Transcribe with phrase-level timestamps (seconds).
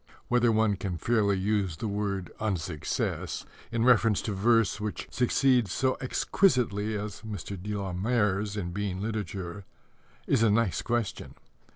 [0.29, 5.95] Whether one can fairly use the word "unsuccess" in reference to verse which succeeds so
[6.01, 7.55] exquisitely as Mr.
[7.61, 9.63] de la Mare's in being literature
[10.25, 11.35] is a nice question.